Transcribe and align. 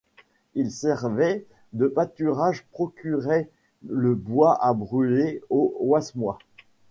Elles 0.55 0.71
servaient 0.71 1.45
de 1.73 1.85
pâturages, 1.85 2.65
procuraient 2.71 3.51
le 3.87 4.15
bois 4.15 4.57
à 4.65 4.73
brûler 4.73 5.43
aux 5.51 5.77
Wasmois. 5.79 6.39